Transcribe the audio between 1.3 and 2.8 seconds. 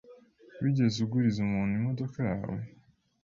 umuntu imodoka yawe?